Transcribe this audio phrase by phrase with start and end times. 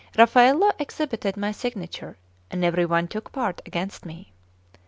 [0.17, 2.17] Raffaello exhibited my signature,
[2.49, 4.33] and every one took part against me.